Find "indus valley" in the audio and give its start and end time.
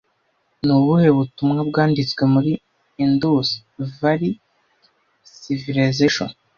3.03-4.33